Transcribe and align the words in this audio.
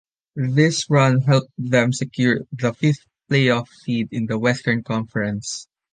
This 0.35 0.89
run 0.89 1.21
helped 1.21 1.53
them 1.59 1.93
secure 1.93 2.39
the 2.51 2.73
fifth 2.73 3.05
playoff 3.29 3.67
seed 3.83 4.07
in 4.11 4.25
the 4.25 4.39
Western 4.39 4.81
Conference. 4.81 5.67